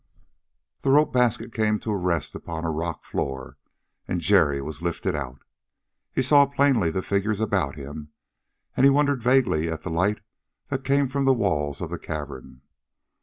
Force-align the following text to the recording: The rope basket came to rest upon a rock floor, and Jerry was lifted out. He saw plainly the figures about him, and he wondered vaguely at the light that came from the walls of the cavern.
The 0.79 0.89
rope 0.89 1.13
basket 1.13 1.53
came 1.53 1.77
to 1.81 1.93
rest 1.93 2.33
upon 2.33 2.65
a 2.65 2.71
rock 2.71 3.05
floor, 3.05 3.59
and 4.07 4.19
Jerry 4.19 4.59
was 4.59 4.81
lifted 4.81 5.15
out. 5.15 5.43
He 6.11 6.23
saw 6.23 6.47
plainly 6.47 6.89
the 6.89 7.03
figures 7.03 7.39
about 7.39 7.75
him, 7.75 8.09
and 8.75 8.83
he 8.83 8.89
wondered 8.89 9.21
vaguely 9.21 9.69
at 9.69 9.83
the 9.83 9.91
light 9.91 10.21
that 10.69 10.83
came 10.83 11.07
from 11.07 11.25
the 11.25 11.35
walls 11.35 11.81
of 11.81 11.91
the 11.91 11.99
cavern. 11.99 12.61